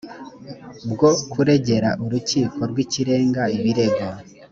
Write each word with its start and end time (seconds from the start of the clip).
bwo 0.91 1.11
kuregera 1.31 1.89
urukiko 2.03 2.59
rw 2.71 2.77
ikirenga 2.85 3.43
ibirego 3.57 4.05